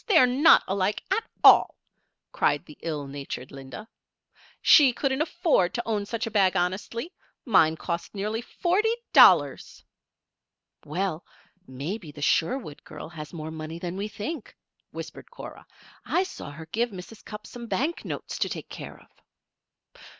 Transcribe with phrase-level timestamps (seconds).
[0.07, 1.75] They're not alike, at all,"
[2.31, 3.87] cried the ill natured Linda.
[4.59, 7.13] "She couldn't afford to own such a bag honestly.
[7.45, 9.85] Mine cost nearly forty dollars."
[10.83, 11.23] "Well,
[11.67, 14.55] maybe the Sherwood girl has more money than we think,"
[14.89, 15.67] whispered Cora.
[16.03, 17.23] "I saw her give Mrs.
[17.23, 19.07] Cupp some bank notes to take care of."